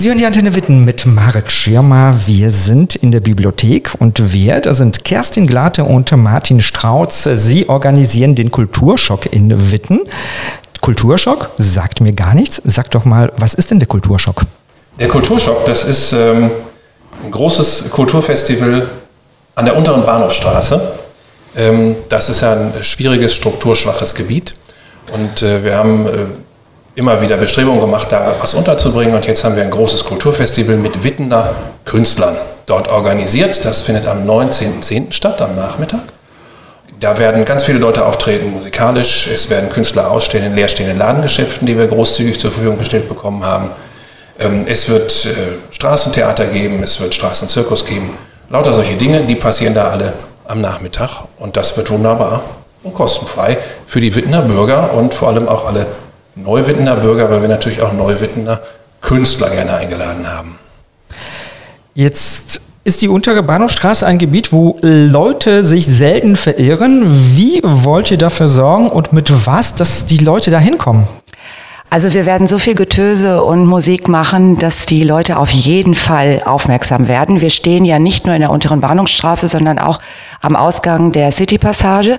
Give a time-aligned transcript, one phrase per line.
[0.00, 2.14] Sie hören die Antenne Witten mit Marek Schirmer.
[2.24, 7.28] Wir sind in der Bibliothek und wir, da sind Kerstin Glate und Martin Strautz.
[7.30, 10.00] Sie organisieren den Kulturschock in Witten.
[10.80, 12.62] Kulturschock sagt mir gar nichts.
[12.64, 14.40] Sag doch mal, was ist denn der Kulturschock?
[14.98, 16.50] Der Kulturschock, das ist ähm,
[17.22, 18.88] ein großes Kulturfestival
[19.54, 20.92] an der unteren Bahnhofstraße.
[21.56, 24.54] Ähm, das ist ja ein schwieriges, strukturschwaches Gebiet.
[25.12, 26.10] Und äh, wir haben äh,
[26.94, 29.14] immer wieder Bestrebungen gemacht, da was unterzubringen.
[29.14, 31.50] Und jetzt haben wir ein großes Kulturfestival mit Wittener
[31.84, 33.64] Künstlern dort organisiert.
[33.64, 35.12] Das findet am 19.10.
[35.12, 36.00] statt, am Nachmittag.
[36.98, 39.26] Da werden ganz viele Leute auftreten, musikalisch.
[39.26, 43.70] Es werden Künstler ausstehen in leerstehenden Ladengeschäften, die wir großzügig zur Verfügung gestellt bekommen haben.
[44.38, 45.28] Ähm, es wird äh,
[45.70, 48.10] Straßentheater geben, es wird Straßenzirkus geben.
[48.50, 50.12] Lauter solche Dinge, die passieren da alle
[50.46, 51.24] am Nachmittag.
[51.38, 52.42] Und das wird wunderbar
[52.82, 55.86] und kostenfrei für die Wittener Bürger und vor allem auch alle
[56.42, 58.60] Neuwittener Bürger, weil wir natürlich auch Neuwittener
[59.00, 60.58] Künstler gerne eingeladen haben.
[61.94, 67.02] Jetzt ist die untere Bahnhofstraße ein Gebiet, wo Leute sich selten verirren.
[67.36, 71.06] Wie wollt ihr dafür sorgen und mit was, dass die Leute da hinkommen?
[71.92, 76.40] Also wir werden so viel Getöse und Musik machen, dass die Leute auf jeden Fall
[76.44, 77.40] aufmerksam werden.
[77.40, 79.98] Wir stehen ja nicht nur in der unteren Bahnhofstraße, sondern auch
[80.40, 82.18] am Ausgang der City Passage.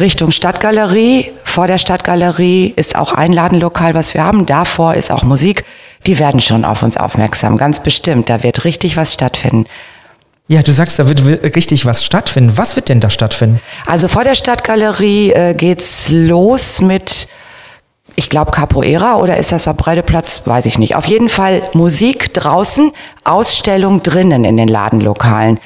[0.00, 1.32] Richtung Stadtgalerie.
[1.44, 4.46] Vor der Stadtgalerie ist auch ein Ladenlokal, was wir haben.
[4.46, 5.64] Davor ist auch Musik.
[6.06, 8.30] Die werden schon auf uns aufmerksam, ganz bestimmt.
[8.30, 9.66] Da wird richtig was stattfinden.
[10.48, 11.24] Ja, du sagst, da wird
[11.56, 12.56] richtig was stattfinden.
[12.56, 13.60] Was wird denn da stattfinden?
[13.86, 17.28] Also vor der Stadtgalerie äh, geht's los mit,
[18.16, 20.42] ich glaube, Capoeira oder ist das der Breiteplatz?
[20.44, 20.96] Weiß ich nicht.
[20.96, 22.92] Auf jeden Fall Musik draußen,
[23.24, 25.60] Ausstellung drinnen in den Ladenlokalen.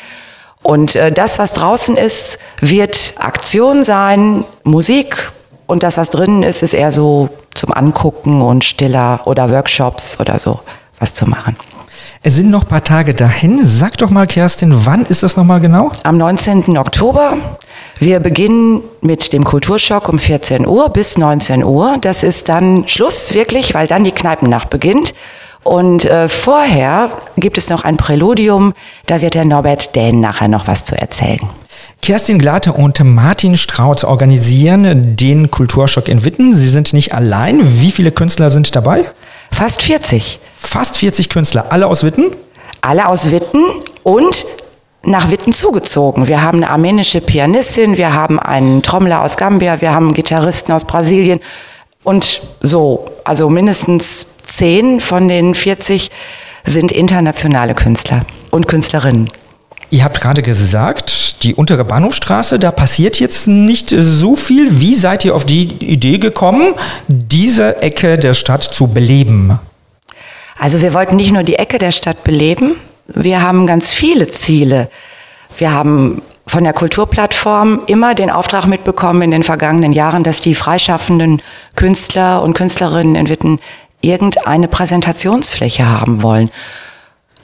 [0.67, 5.31] Und äh, das, was draußen ist, wird Aktion sein, Musik.
[5.69, 10.41] Und das, was drinnen ist, ist eher so zum Angucken und stiller oder Workshops oder
[10.41, 10.59] so
[10.99, 11.57] was zu machen.
[12.25, 13.65] Es sind noch ein paar Tage dahin.
[13.65, 15.93] Sag doch mal, Kerstin, wann ist das nochmal genau?
[16.03, 16.77] Am 19.
[16.77, 17.37] Oktober.
[18.01, 21.99] Wir beginnen mit dem Kulturschock um 14 Uhr bis 19 Uhr.
[22.01, 25.15] Das ist dann Schluss wirklich, weil dann die Kneipennacht beginnt.
[25.67, 28.73] Und äh, vorher gibt es noch ein Präludium,
[29.07, 31.41] da wird der Norbert Dähn nachher noch was zu erzählen.
[32.03, 36.55] Kerstin Glate und Martin Strautz organisieren den Kulturschock in Witten.
[36.55, 37.81] Sie sind nicht allein.
[37.81, 39.07] Wie viele Künstler sind dabei?
[39.51, 40.39] Fast 40.
[40.55, 42.27] Fast 40 Künstler, alle aus Witten?
[42.81, 43.65] Alle aus Witten
[44.05, 44.47] und
[45.03, 46.29] nach Witten zugezogen.
[46.29, 50.71] Wir haben eine armenische Pianistin, wir haben einen Trommler aus Gambia, wir haben einen Gitarristen
[50.71, 51.41] aus Brasilien
[52.05, 56.11] und so, also mindestens zehn von den 40
[56.65, 59.31] sind internationale Künstler und Künstlerinnen.
[59.91, 64.81] Ihr habt gerade gesagt, die untere Bahnhofstraße, da passiert jetzt nicht so viel.
[64.81, 66.75] Wie seid ihr auf die Idee gekommen,
[67.07, 69.59] diese Ecke der Stadt zu beleben?
[70.59, 72.77] Also wir wollten nicht nur die Ecke der Stadt beleben,
[73.09, 74.91] wir haben ganz viele Ziele.
[75.57, 80.55] Wir haben von der Kulturplattform immer den Auftrag mitbekommen in den vergangenen Jahren, dass die
[80.55, 81.43] freischaffenden
[81.75, 83.61] Künstler und Künstlerinnen in Witten
[84.01, 86.51] irgendeine Präsentationsfläche haben wollen.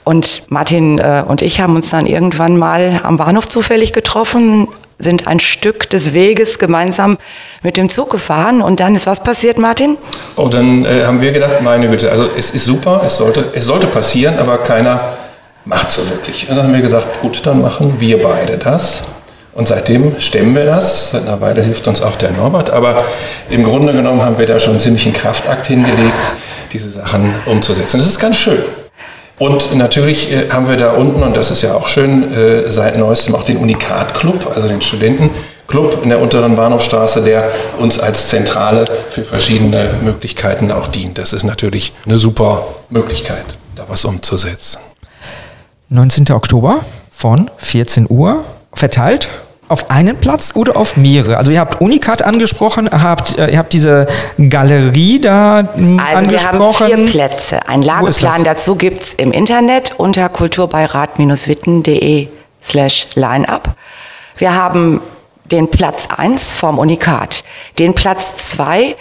[0.04, 4.68] Und Martin äh, und ich haben uns dann irgendwann mal am Bahnhof zufällig getroffen,
[4.98, 7.18] sind ein Stück des Weges gemeinsam
[7.62, 9.96] mit dem Zug gefahren und dann ist was passiert, Martin?
[10.36, 13.64] Oh, dann äh, haben wir gedacht, meine Güte, also es ist super, es sollte, es
[13.64, 15.00] sollte passieren, aber keiner
[15.64, 16.48] macht so wirklich.
[16.48, 19.02] Und dann haben wir gesagt, gut, dann machen wir beide das.
[19.54, 21.10] Und seitdem stemmen wir das.
[21.10, 22.70] Seit einer Weile hilft uns auch der Norbert.
[22.70, 23.04] Aber
[23.50, 26.30] im Grunde genommen haben wir da schon einen Kraftakt hingelegt,
[26.72, 27.98] diese Sachen umzusetzen.
[27.98, 28.62] Das ist ganz schön.
[29.38, 32.96] Und natürlich äh, haben wir da unten, und das ist ja auch schön, äh, seit
[32.96, 38.84] neuestem auch den Unikat-Club, also den Studentenclub in der unteren Bahnhofstraße, der uns als Zentrale
[39.10, 41.18] für verschiedene Möglichkeiten auch dient.
[41.18, 44.78] Das ist natürlich eine super Möglichkeit, da was umzusetzen.
[45.88, 46.30] 19.
[46.30, 46.80] Oktober
[47.10, 48.44] von 14 Uhr
[48.82, 49.28] verteilt
[49.68, 51.36] auf einen Platz oder auf mehrere?
[51.36, 54.08] Also ihr habt Unikat angesprochen, habt, äh, ihr habt diese
[54.48, 56.88] Galerie da hm, also angesprochen.
[56.88, 57.68] Wir haben vier Plätze.
[57.68, 62.26] Ein Lageplan dazu gibt es im Internet unter kulturbeirat-witten.de
[62.60, 63.68] slash lineup.
[64.36, 65.00] Wir haben
[65.52, 67.44] den Platz 1 vom Unikat,
[67.78, 68.96] den Platz 2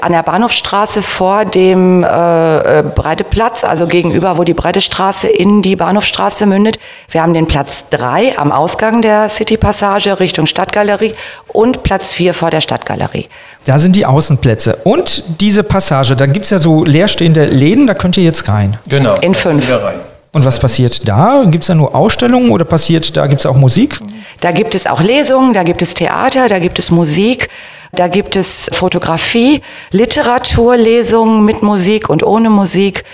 [0.00, 5.76] an der Bahnhofstraße vor dem äh, äh, Breiteplatz, also gegenüber, wo die Breitestraße in die
[5.76, 6.78] Bahnhofstraße mündet.
[7.08, 11.14] Wir haben den Platz 3 am Ausgang der City Passage Richtung Stadtgalerie
[11.48, 13.28] und Platz 4 vor der Stadtgalerie.
[13.64, 14.76] Da sind die Außenplätze.
[14.84, 18.78] Und diese Passage, da gibt es ja so leerstehende Läden, da könnt ihr jetzt rein.
[18.88, 19.16] Genau.
[19.20, 19.70] In fünf.
[19.70, 20.13] Rein.
[20.34, 21.44] Und was passiert da?
[21.46, 24.00] Gibt es da nur Ausstellungen oder passiert, da gibt es auch Musik?
[24.40, 27.50] Da gibt es auch Lesungen, da gibt es Theater, da gibt es Musik,
[27.92, 33.04] da gibt es Fotografie, Literaturlesungen mit Musik und ohne Musik.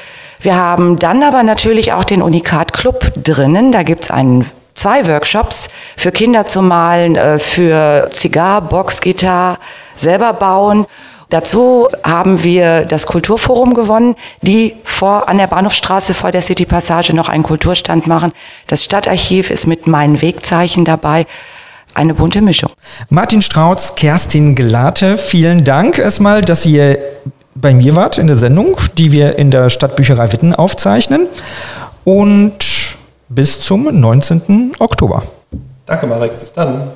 [0.40, 3.70] Wir haben dann aber natürlich auch den Unikat Club drinnen.
[3.70, 5.69] Da gibt's einen zwei Workshops
[5.99, 9.58] für Kinder zu malen, äh, für Zigar, Box, Gitarre,
[9.94, 10.87] selber bauen.
[11.31, 17.15] Dazu haben wir das Kulturforum gewonnen, die vor, an der Bahnhofstraße vor der City Passage
[17.15, 18.32] noch einen Kulturstand machen.
[18.67, 21.27] Das Stadtarchiv ist mit meinen Wegzeichen dabei.
[21.94, 22.71] Eine bunte Mischung.
[23.09, 26.99] Martin Strautz, Kerstin Gelate, vielen Dank erstmal, dass ihr
[27.55, 31.27] bei mir wart in der Sendung, die wir in der Stadtbücherei Witten aufzeichnen.
[32.05, 32.97] Und
[33.29, 34.73] bis zum 19.
[34.79, 35.23] Oktober.
[35.87, 36.41] Danke, Marek.
[36.41, 36.91] Bis dann.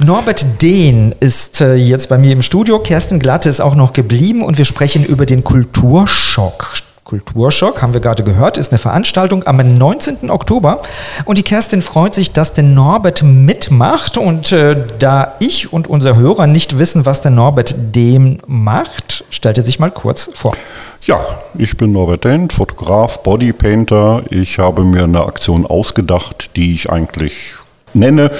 [0.00, 2.78] Norbert Dehn ist äh, jetzt bei mir im Studio.
[2.78, 6.74] Kerstin Glatte ist auch noch geblieben und wir sprechen über den Kulturschock.
[7.02, 10.30] Kulturschock, haben wir gerade gehört, ist eine Veranstaltung am 19.
[10.30, 10.82] Oktober.
[11.24, 14.18] Und die Kerstin freut sich, dass der Norbert mitmacht.
[14.18, 19.58] Und äh, da ich und unser Hörer nicht wissen, was der Norbert dem macht, stellt
[19.58, 20.54] er sich mal kurz vor.
[21.02, 21.18] Ja,
[21.56, 24.22] ich bin Norbert Dehn, Fotograf, Bodypainter.
[24.30, 27.54] Ich habe mir eine Aktion ausgedacht, die ich eigentlich
[27.94, 28.30] nenne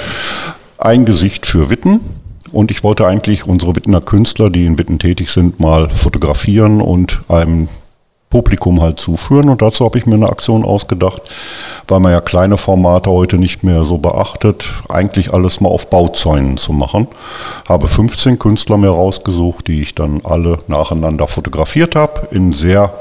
[0.79, 1.99] Ein Gesicht für Witten.
[2.53, 7.19] Und ich wollte eigentlich unsere Wittener Künstler, die in Witten tätig sind, mal fotografieren und
[7.27, 7.67] einem
[8.29, 9.49] Publikum halt zuführen.
[9.49, 11.21] Und dazu habe ich mir eine Aktion ausgedacht,
[11.89, 16.55] weil man ja kleine Formate heute nicht mehr so beachtet, eigentlich alles mal auf Bauzäunen
[16.55, 17.07] zu machen.
[17.67, 22.93] Habe 15 Künstler mir rausgesucht, die ich dann alle nacheinander fotografiert habe, in sehr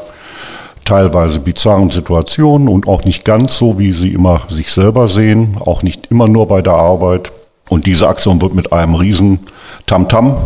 [0.84, 5.84] teilweise bizarren Situationen und auch nicht ganz so, wie sie immer sich selber sehen, auch
[5.84, 7.30] nicht immer nur bei der Arbeit.
[7.68, 9.40] Und diese Aktion wird mit einem riesen
[9.86, 10.36] Tamtam -Tam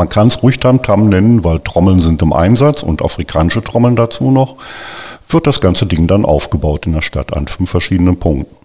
[0.00, 4.30] man kann es ruhig Tamtam nennen, weil Trommeln sind im Einsatz und afrikanische Trommeln dazu
[4.30, 4.56] noch.
[5.28, 8.56] Wird das ganze Ding dann aufgebaut in der Stadt an fünf verschiedenen Punkten.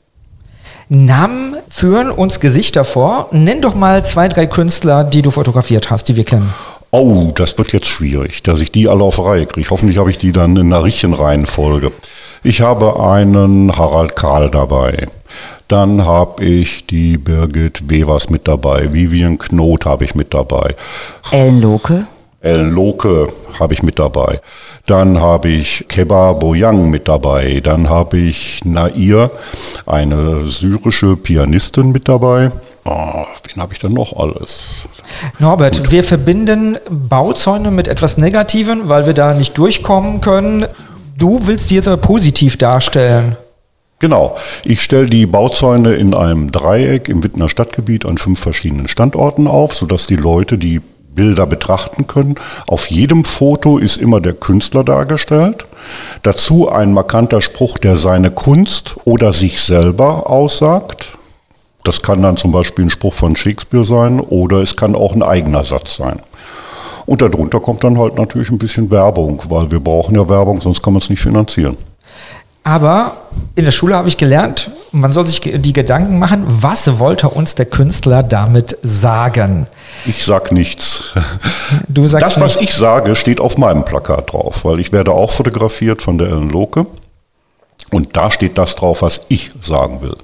[0.87, 3.27] Namen führen uns Gesichter vor.
[3.31, 6.53] Nenn doch mal zwei, drei Künstler, die du fotografiert hast, die wir kennen.
[6.91, 9.69] Oh, das wird jetzt schwierig, dass ich die alle auf Reihe kriege.
[9.71, 11.91] Hoffentlich habe ich die dann in einer richtigen Reihenfolge.
[12.43, 15.07] Ich habe einen Harald Karl dabei.
[15.67, 18.93] Dann habe ich die Birgit Wevers mit dabei.
[18.93, 20.75] Vivian Knot habe ich mit dabei.
[21.31, 22.05] Ellen Loke.
[22.41, 23.29] Ellen Loke
[23.59, 24.39] habe ich mit dabei.
[24.85, 27.59] Dann habe ich Keba Boyang mit dabei.
[27.63, 29.31] Dann habe ich Nair,
[29.87, 32.51] eine syrische Pianistin mit dabei.
[32.85, 34.85] Oh, wen habe ich denn noch alles?
[35.39, 35.91] Norbert, Gut.
[35.91, 40.67] wir verbinden Bauzäune mit etwas Negativem, weil wir da nicht durchkommen können.
[41.17, 43.37] Du willst die jetzt aber positiv darstellen.
[43.99, 44.35] Genau.
[44.63, 49.73] Ich stelle die Bauzäune in einem Dreieck im Wittner Stadtgebiet an fünf verschiedenen Standorten auf,
[49.73, 50.81] sodass die Leute die
[51.15, 52.35] Bilder betrachten können.
[52.67, 55.65] Auf jedem Foto ist immer der Künstler dargestellt.
[56.23, 61.13] Dazu ein markanter Spruch, der seine Kunst oder sich selber aussagt.
[61.85, 65.23] Das kann dann zum Beispiel ein Spruch von Shakespeare sein oder es kann auch ein
[65.23, 66.19] eigener Satz sein.
[67.05, 70.81] Und darunter kommt dann halt natürlich ein bisschen Werbung, weil wir brauchen ja Werbung, sonst
[70.81, 71.77] kann man es nicht finanzieren.
[72.65, 73.17] Aber
[73.53, 77.53] in der Schule habe ich gelernt, man soll sich die Gedanken machen, was wollte uns
[77.53, 79.67] der Künstler damit sagen?
[80.07, 81.03] Ich sag nichts.
[81.87, 82.73] Du sagst das, was nichts.
[82.73, 86.49] ich sage, steht auf meinem Plakat drauf, weil ich werde auch fotografiert von der Ellen
[86.49, 86.87] Loke.
[87.91, 90.17] Und da steht das drauf, was ich sagen will.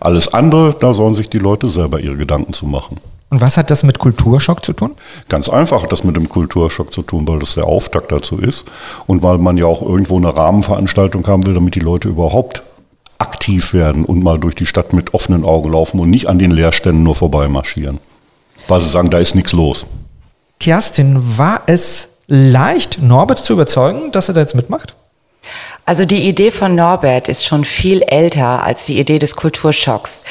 [0.00, 2.98] Alles andere, da sollen sich die Leute selber ihre Gedanken zu machen.
[3.28, 4.94] Und was hat das mit Kulturschock zu tun?
[5.28, 8.64] Ganz einfach hat das mit dem Kulturschock zu tun, weil das der Auftakt dazu ist
[9.06, 12.62] und weil man ja auch irgendwo eine Rahmenveranstaltung haben will, damit die Leute überhaupt
[13.18, 16.50] aktiv werden und mal durch die Stadt mit offenen Augen laufen und nicht an den
[16.50, 17.98] Leerständen nur vorbeimarschieren.
[18.68, 19.86] Weil sie sagen, da ist nichts los.
[20.60, 24.94] Kerstin, war es leicht, Norbert zu überzeugen, dass er da jetzt mitmacht?
[25.84, 30.24] Also die Idee von Norbert ist schon viel älter als die Idee des Kulturschocks.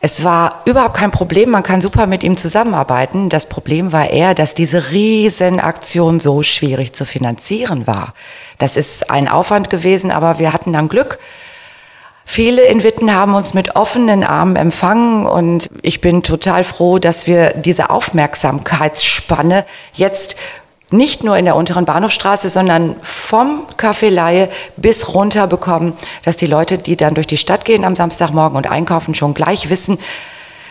[0.00, 3.30] Es war überhaupt kein Problem, man kann super mit ihm zusammenarbeiten.
[3.30, 8.14] Das Problem war eher, dass diese Riesenaktion so schwierig zu finanzieren war.
[8.58, 11.18] Das ist ein Aufwand gewesen, aber wir hatten dann Glück.
[12.24, 17.26] Viele in Witten haben uns mit offenen Armen empfangen und ich bin total froh, dass
[17.26, 19.64] wir diese Aufmerksamkeitsspanne
[19.94, 20.36] jetzt
[20.90, 25.92] nicht nur in der unteren Bahnhofstraße, sondern vom Café Laie bis runter bekommen,
[26.24, 29.68] dass die Leute, die dann durch die Stadt gehen am Samstagmorgen und einkaufen, schon gleich
[29.68, 29.98] wissen,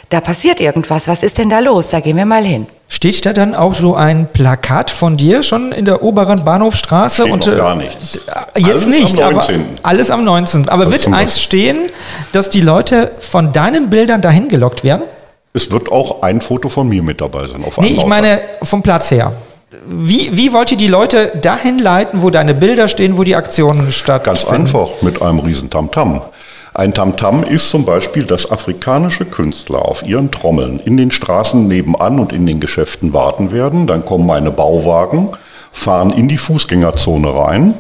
[0.09, 1.07] da passiert irgendwas.
[1.07, 1.89] Was ist denn da los?
[1.89, 2.65] Da gehen wir mal hin.
[2.87, 7.23] Steht da dann auch so ein Plakat von dir schon in der oberen Bahnhofstraße?
[7.23, 8.25] Steht und, noch gar nichts.
[8.55, 9.45] Äh, jetzt alles nicht, aber
[9.83, 10.69] alles am 19.
[10.69, 11.89] Aber das wird eins stehen,
[12.31, 15.03] dass die Leute von deinen Bildern dahin gelockt werden?
[15.53, 17.65] Es wird auch ein Foto von mir mit dabei sein.
[17.65, 19.33] Auf nee, ich meine vom Platz her.
[19.85, 23.91] Wie, wie wollt ihr die Leute dahin leiten, wo deine Bilder stehen, wo die Aktionen
[23.91, 24.39] stattfinden?
[24.39, 26.21] Ganz einfach, mit einem riesen Tamtam.
[26.73, 32.19] Ein Tamtam ist zum Beispiel, dass afrikanische Künstler auf ihren Trommeln in den Straßen nebenan
[32.19, 33.87] und in den Geschäften warten werden.
[33.87, 35.29] Dann kommen meine Bauwagen,
[35.73, 37.73] fahren in die Fußgängerzone rein.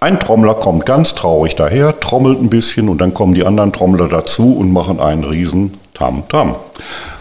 [0.00, 4.08] Ein Trommler kommt ganz traurig daher, trommelt ein bisschen und dann kommen die anderen Trommler
[4.08, 6.54] dazu und machen einen riesen Tam-Tam.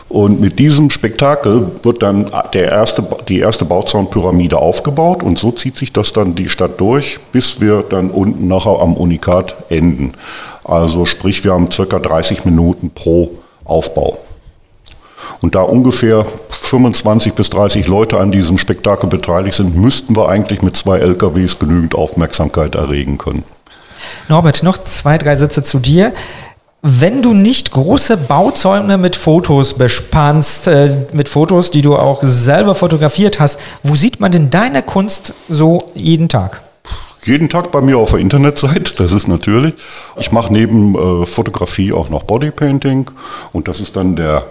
[0.09, 5.75] Und mit diesem Spektakel wird dann der erste, die erste Bauzaunpyramide aufgebaut und so zieht
[5.75, 10.13] sich das dann die Stadt durch, bis wir dann unten nachher am Unikat enden.
[10.63, 13.31] Also sprich, wir haben circa 30 Minuten pro
[13.65, 14.17] Aufbau.
[15.41, 20.61] Und da ungefähr 25 bis 30 Leute an diesem Spektakel beteiligt sind, müssten wir eigentlich
[20.61, 23.43] mit zwei LKWs genügend Aufmerksamkeit erregen können.
[24.29, 26.13] Norbert, noch zwei, drei Sätze zu dir.
[26.83, 32.75] Wenn du nicht große Bauzäune mit Fotos bespannst, äh, mit Fotos, die du auch selber
[32.75, 36.61] fotografiert hast, wo sieht man denn deine Kunst so jeden Tag?
[37.23, 39.73] Jeden Tag bei mir auf der Internetseite, das ist natürlich.
[40.17, 43.09] Ich mache neben äh, Fotografie auch noch Bodypainting
[43.53, 44.45] und das ist dann der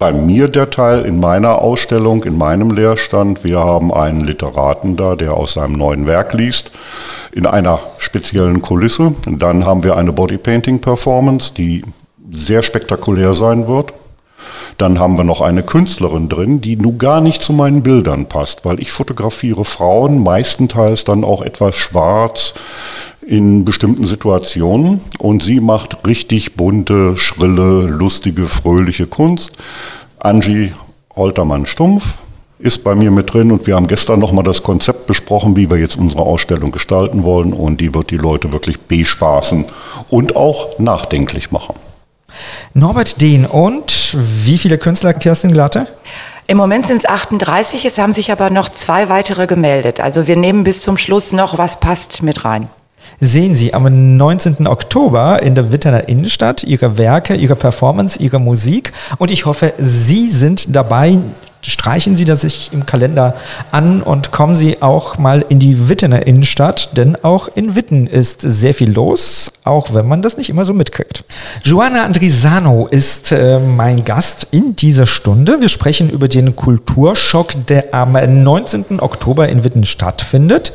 [0.00, 3.44] bei mir der Teil in meiner Ausstellung, in meinem Lehrstand.
[3.44, 6.72] Wir haben einen Literaten da, der aus seinem neuen Werk liest,
[7.32, 9.14] in einer speziellen Kulisse.
[9.26, 11.84] Und dann haben wir eine Bodypainting-Performance, die
[12.30, 13.92] sehr spektakulär sein wird.
[14.78, 18.64] Dann haben wir noch eine Künstlerin drin, die nun gar nicht zu meinen Bildern passt,
[18.64, 22.54] weil ich fotografiere Frauen, meistenteils dann auch etwas schwarz
[23.26, 29.52] in bestimmten Situationen und sie macht richtig bunte, schrille, lustige, fröhliche Kunst.
[30.18, 30.72] Angie
[31.14, 32.14] Holtermann-Stumpf
[32.60, 35.78] ist bei mir mit drin und wir haben gestern nochmal das Konzept besprochen, wie wir
[35.78, 39.64] jetzt unsere Ausstellung gestalten wollen und die wird die Leute wirklich bespaßen
[40.08, 41.74] und auch nachdenklich machen.
[42.74, 45.86] Norbert Dehn und wie viele Künstler, Kerstin Glatte?
[46.46, 50.00] Im Moment sind es 38, es haben sich aber noch zwei weitere gemeldet.
[50.00, 52.68] Also wir nehmen bis zum Schluss noch, was passt, mit rein.
[53.20, 54.66] Sehen Sie am 19.
[54.66, 60.28] Oktober in der Wittener Innenstadt Ihre Werke, Ihre Performance, Ihre Musik und ich hoffe, Sie
[60.28, 61.18] sind dabei
[61.62, 63.34] streichen Sie das sich im Kalender
[63.70, 68.40] an und kommen Sie auch mal in die Wittener Innenstadt, denn auch in Witten ist
[68.42, 71.24] sehr viel los, auch wenn man das nicht immer so mitkriegt.
[71.64, 75.60] Joanna Andrisano ist äh, mein Gast in dieser Stunde.
[75.60, 79.00] Wir sprechen über den Kulturschock, der am 19.
[79.00, 80.72] Oktober in Witten stattfindet.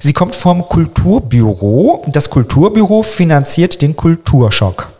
[0.00, 2.04] Sie kommt vom Kulturbüro.
[2.06, 4.95] Das Kulturbüro finanziert den Kulturschock.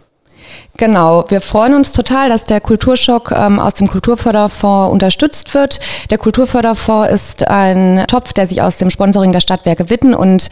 [0.78, 5.80] Genau, wir freuen uns total, dass der Kulturschock ähm, aus dem Kulturförderfonds unterstützt wird.
[6.10, 10.48] Der Kulturförderfonds ist ein Topf, der sich aus dem Sponsoring der Stadtwerke Witten und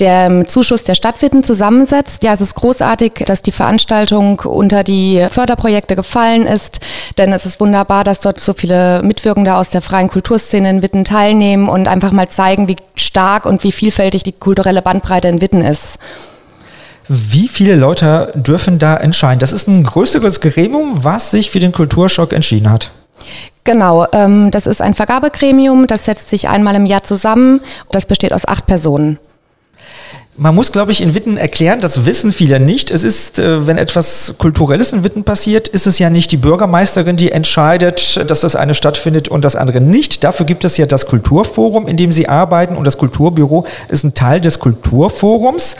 [0.00, 2.24] der Zuschuss der Stadt Witten zusammensetzt.
[2.24, 6.80] Ja, es ist großartig, dass die Veranstaltung unter die Förderprojekte gefallen ist,
[7.16, 11.04] denn es ist wunderbar, dass dort so viele Mitwirkende aus der freien Kulturszene in Witten
[11.04, 15.60] teilnehmen und einfach mal zeigen, wie stark und wie vielfältig die kulturelle Bandbreite in Witten
[15.60, 15.98] ist.
[17.08, 19.38] Wie viele Leute dürfen da entscheiden?
[19.38, 22.90] Das ist ein größeres Gremium, was sich für den Kulturschock entschieden hat.
[23.64, 27.60] Genau, ähm, das ist ein Vergabegremium, das setzt sich einmal im Jahr zusammen.
[27.90, 29.18] Das besteht aus acht Personen.
[30.36, 32.90] Man muss, glaube ich, in Witten erklären, das wissen viele nicht.
[32.90, 37.16] Es ist, äh, wenn etwas Kulturelles in Witten passiert, ist es ja nicht die Bürgermeisterin,
[37.16, 40.24] die entscheidet, dass das eine stattfindet und das andere nicht.
[40.24, 44.14] Dafür gibt es ja das Kulturforum, in dem Sie arbeiten und das Kulturbüro ist ein
[44.14, 45.76] Teil des Kulturforums.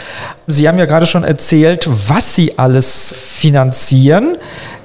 [0.46, 4.36] Sie haben ja gerade schon erzählt, was Sie alles finanzieren.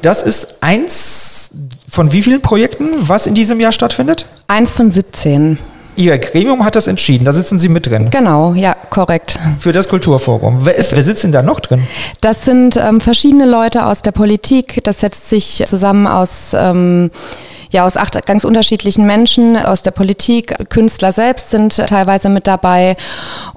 [0.02, 1.52] Das ist eins
[1.88, 4.26] von wie vielen Projekten, was in diesem Jahr stattfindet?
[4.48, 5.60] Eins von 17.
[6.00, 8.10] Ihr Gremium hat das entschieden, da sitzen Sie mit drin.
[8.10, 9.38] Genau, ja, korrekt.
[9.60, 10.60] Für das Kulturforum.
[10.62, 11.86] Wer, ist, wer sitzt denn da noch drin?
[12.22, 14.82] Das sind ähm, verschiedene Leute aus der Politik.
[14.86, 17.12] Das setzt sich zusammen aus ähm,
[17.70, 20.70] ja aus acht ganz unterschiedlichen Menschen aus der Politik.
[20.70, 22.96] Künstler selbst sind teilweise mit dabei.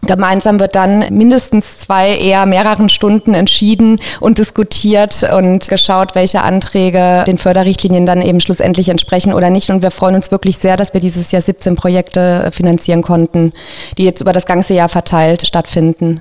[0.03, 7.25] Gemeinsam wird dann mindestens zwei, eher mehreren Stunden entschieden und diskutiert und geschaut, welche Anträge
[7.27, 9.71] den Förderrichtlinien dann eben schlussendlich entsprechen oder nicht.
[9.71, 13.53] Und wir freuen uns wirklich sehr, dass wir dieses Jahr 17 Projekte finanzieren konnten,
[13.99, 16.21] die jetzt über das ganze Jahr verteilt stattfinden.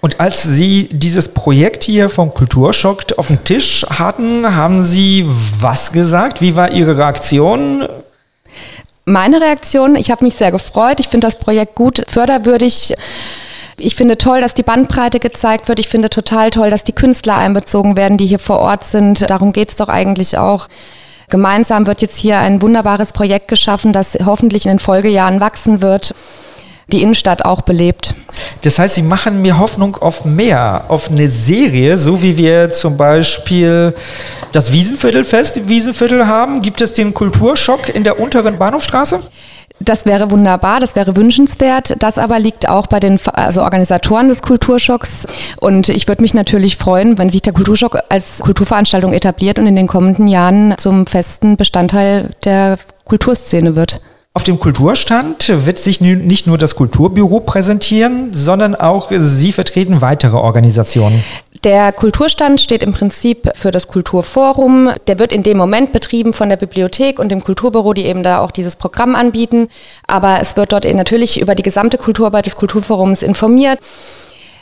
[0.00, 5.26] Und als Sie dieses Projekt hier vom Kulturschock auf dem Tisch hatten, haben Sie
[5.58, 6.40] was gesagt?
[6.40, 7.88] Wie war Ihre Reaktion?
[9.04, 11.00] Meine Reaktion, ich habe mich sehr gefreut.
[11.00, 12.94] Ich finde das Projekt gut, förderwürdig.
[13.76, 15.80] Ich finde toll, dass die Bandbreite gezeigt wird.
[15.80, 19.28] Ich finde total toll, dass die Künstler einbezogen werden, die hier vor Ort sind.
[19.28, 20.68] Darum geht es doch eigentlich auch.
[21.28, 26.12] Gemeinsam wird jetzt hier ein wunderbares Projekt geschaffen, das hoffentlich in den Folgejahren wachsen wird
[26.92, 28.14] die Innenstadt auch belebt.
[28.62, 32.96] Das heißt, Sie machen mir Hoffnung auf mehr, auf eine Serie, so wie wir zum
[32.96, 33.94] Beispiel
[34.52, 36.62] das Wiesenviertelfest im Wiesenviertel haben.
[36.62, 39.20] Gibt es den Kulturschock in der unteren Bahnhofstraße?
[39.82, 41.96] Das wäre wunderbar, das wäre wünschenswert.
[42.02, 45.26] Das aber liegt auch bei den also Organisatoren des Kulturschocks.
[45.58, 49.76] Und ich würde mich natürlich freuen, wenn sich der Kulturschock als Kulturveranstaltung etabliert und in
[49.76, 54.02] den kommenden Jahren zum festen Bestandteil der Kulturszene wird.
[54.32, 60.36] Auf dem Kulturstand wird sich nicht nur das Kulturbüro präsentieren, sondern auch Sie vertreten weitere
[60.36, 61.24] Organisationen.
[61.64, 64.90] Der Kulturstand steht im Prinzip für das Kulturforum.
[65.08, 68.38] Der wird in dem Moment betrieben von der Bibliothek und dem Kulturbüro, die eben da
[68.38, 69.68] auch dieses Programm anbieten.
[70.06, 73.80] Aber es wird dort natürlich über die gesamte Kulturarbeit des Kulturforums informiert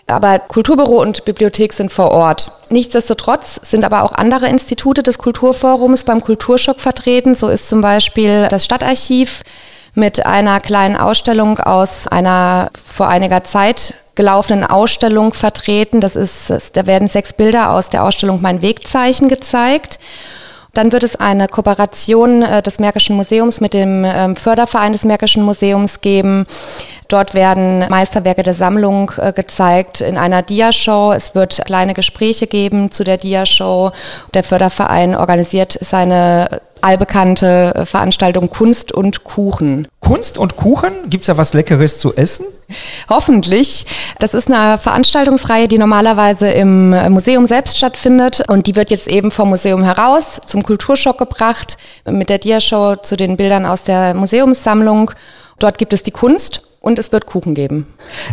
[0.09, 2.53] aber Kulturbüro und Bibliothek sind vor Ort.
[2.71, 7.35] Nichtsdestotrotz sind aber auch andere Institute des Kulturforums beim Kulturschock vertreten.
[7.35, 9.43] So ist zum Beispiel das Stadtarchiv
[9.95, 16.01] mit einer kleinen Ausstellung aus einer vor einiger Zeit gelaufenen Ausstellung vertreten.
[16.01, 19.99] Das ist, da werden sechs Bilder aus der Ausstellung Mein Wegzeichen gezeigt.
[20.75, 25.43] Dann wird es eine Kooperation äh, des Märkischen Museums mit dem ähm, Förderverein des Märkischen
[25.43, 26.47] Museums geben.
[27.09, 31.13] Dort werden Meisterwerke der Sammlung äh, gezeigt in einer Diashow.
[31.13, 33.93] Es wird kleine Gespräche geben zu der Diashow.
[34.35, 39.89] Der Förderverein organisiert seine allbekannte äh, Veranstaltung Kunst und Kuchen.
[40.01, 40.93] Kunst und Kuchen?
[41.09, 42.47] Gibt es da was Leckeres zu essen?
[43.09, 43.87] Hoffentlich.
[44.19, 49.31] Das ist eine Veranstaltungsreihe, die normalerweise im Museum selbst stattfindet und die wird jetzt eben
[49.31, 55.13] vom Museum heraus zum Kulturschock gebracht mit der Diashow zu den Bildern aus der Museumssammlung.
[55.59, 57.87] Dort gibt es die Kunst und es wird Kuchen geben.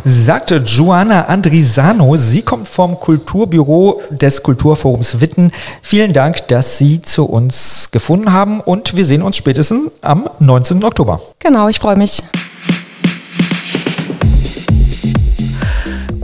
[0.03, 2.15] Sagte Joanna Andrisano.
[2.15, 5.51] Sie kommt vom Kulturbüro des Kulturforums Witten.
[5.81, 10.83] Vielen Dank, dass Sie zu uns gefunden haben und wir sehen uns spätestens am 19.
[10.83, 11.21] Oktober.
[11.39, 12.23] Genau, ich freue mich.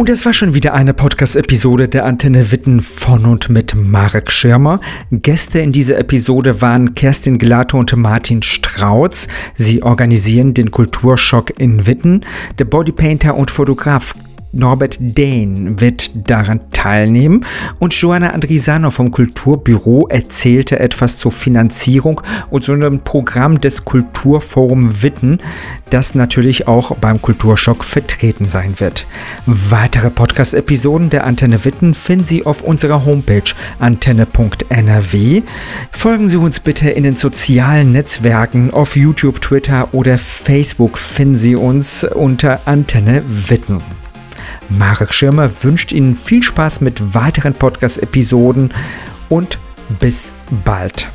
[0.01, 4.79] Und es war schon wieder eine Podcast-Episode der Antenne Witten von und mit Marek Schirmer.
[5.11, 9.27] Gäste in dieser Episode waren Kerstin Glato und Martin Strautz.
[9.53, 12.25] Sie organisieren den Kulturschock in Witten.
[12.57, 14.15] Der Bodypainter und Fotograf
[14.53, 17.45] Norbert Dehn wird daran teilnehmen
[17.79, 25.01] und Joanna Andrisano vom Kulturbüro erzählte etwas zur Finanzierung und so einem Programm des Kulturforum
[25.03, 25.37] Witten,
[25.89, 29.05] das natürlich auch beim Kulturschock vertreten sein wird.
[29.45, 35.43] Weitere Podcast-Episoden der Antenne Witten finden Sie auf unserer Homepage antenne.nrw.
[35.91, 41.55] Folgen Sie uns bitte in den sozialen Netzwerken auf YouTube, Twitter oder Facebook finden Sie
[41.55, 43.81] uns unter Antenne Witten.
[44.77, 48.73] Marek Schirmer wünscht Ihnen viel Spaß mit weiteren Podcast-Episoden
[49.29, 49.57] und
[49.99, 50.31] bis
[50.63, 51.07] bald.